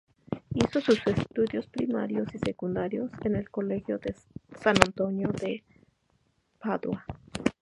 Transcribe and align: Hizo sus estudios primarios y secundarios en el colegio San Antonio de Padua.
Hizo 0.55 0.81
sus 0.81 0.99
estudios 1.05 1.67
primarios 1.67 2.27
y 2.33 2.39
secundarios 2.39 3.11
en 3.23 3.35
el 3.35 3.51
colegio 3.51 3.99
San 4.59 4.75
Antonio 4.81 5.29
de 5.39 5.63
Padua. 6.57 7.05